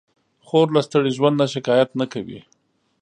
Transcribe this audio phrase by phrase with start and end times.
[0.47, 2.39] خور له ستړي ژوند نه شکایت نه کوي.